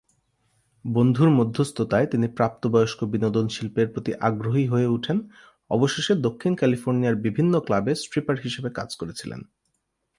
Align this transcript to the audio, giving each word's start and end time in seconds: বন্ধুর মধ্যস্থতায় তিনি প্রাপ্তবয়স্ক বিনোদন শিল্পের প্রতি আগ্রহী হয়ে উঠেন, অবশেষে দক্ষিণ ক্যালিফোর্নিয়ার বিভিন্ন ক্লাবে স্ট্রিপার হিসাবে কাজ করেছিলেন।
বন্ধুর 0.85 1.29
মধ্যস্থতায় 1.29 2.07
তিনি 2.07 2.27
প্রাপ্তবয়স্ক 2.27 2.99
বিনোদন 3.03 3.45
শিল্পের 3.47 3.87
প্রতি 3.87 4.11
আগ্রহী 4.21 4.65
হয়ে 4.67 4.87
উঠেন, 4.87 5.17
অবশেষে 5.69 6.13
দক্ষিণ 6.15 6.53
ক্যালিফোর্নিয়ার 6.55 7.15
বিভিন্ন 7.15 7.53
ক্লাবে 7.59 7.95
স্ট্রিপার 7.95 8.35
হিসাবে 8.43 8.69
কাজ 8.69 8.89
করেছিলেন। 8.95 9.41